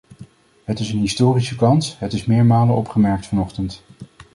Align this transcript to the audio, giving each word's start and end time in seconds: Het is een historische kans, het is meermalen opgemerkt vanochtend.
Het 0.63 0.79
is 0.79 0.91
een 0.91 0.99
historische 0.99 1.55
kans, 1.55 1.99
het 1.99 2.13
is 2.13 2.25
meermalen 2.25 2.75
opgemerkt 2.75 3.25
vanochtend. 3.27 3.83